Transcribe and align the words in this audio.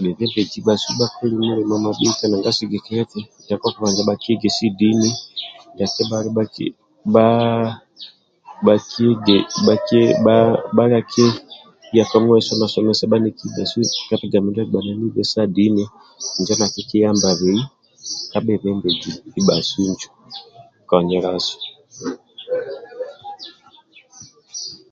Bhebembeji 0.00 0.58
bhasu 0.66 0.88
bhakoli 0.98 1.34
mulimo 1.46 1.76
mabhika 1.84 2.24
nanga 2.28 2.50
sigikilia 2.56 3.02
eti 3.06 3.20
ndiako 3.42 3.66
kubhanja 3.74 4.02
bhakyegesi 4.08 4.66
dini, 4.78 5.10
ndia 5.72 5.86
kebhala 5.94 6.28
bhakye 6.36 6.66
bha 10.24 10.46
bhalia 10.76 11.00
kiya 11.10 12.04
kamumaiso 12.10 12.52
somesabe 12.72 13.10
bhaniki 13.10 13.44
ndibhasu 13.46 14.00
ka 14.08 14.16
bigambo 14.22 14.48
ndia 14.50 14.62
agbananibe 14.64 15.22
dini 15.56 15.84
injo 16.38 16.54
nakikiyambabei 16.58 17.60
ka 18.30 18.38
bhebembeji 18.44 19.10
ndibhasu 19.28 19.74
injo 19.88 20.08
konyelasu 20.88 21.56